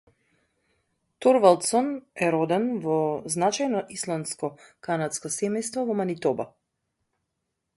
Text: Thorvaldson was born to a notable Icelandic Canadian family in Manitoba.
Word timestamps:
Thorvaldson 1.21 2.01
was 2.23 2.49
born 2.49 2.49
to 2.49 2.55
a 2.55 3.67
notable 3.67 3.85
Icelandic 3.87 4.43
Canadian 4.81 5.21
family 5.61 5.91
in 5.91 5.95
Manitoba. 5.95 6.49